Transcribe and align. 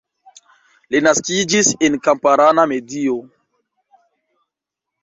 Li 0.95 1.01
naskiĝis 1.07 1.69
en 1.89 1.99
kamparana 2.09 2.67
medio. 2.73 3.21